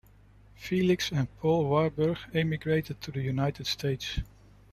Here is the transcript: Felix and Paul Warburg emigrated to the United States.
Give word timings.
Felix 0.55 1.11
and 1.11 1.27
Paul 1.37 1.65
Warburg 1.69 2.17
emigrated 2.33 2.99
to 3.01 3.11
the 3.11 3.21
United 3.21 3.67
States. 3.67 4.21